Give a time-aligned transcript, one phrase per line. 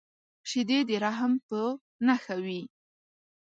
[0.49, 1.59] شیدې د رحم په
[2.05, 2.61] نښه وي